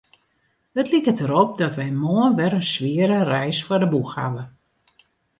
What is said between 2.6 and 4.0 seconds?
swiere reis foar de